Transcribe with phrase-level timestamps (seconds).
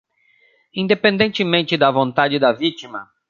[0.73, 3.07] independentemente da vontade da vítima